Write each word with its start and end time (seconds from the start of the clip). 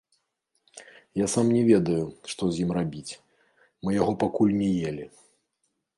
Я 1.23 1.27
сам 1.33 1.51
не 1.57 1.61
ведаю, 1.71 1.99
што 2.35 2.43
з 2.55 2.63
ім 2.63 2.69
рабіць, 2.77 3.13
мы 3.85 3.89
яго 4.01 4.13
пакуль 4.25 4.59
не 4.63 4.69
елі. 4.95 5.05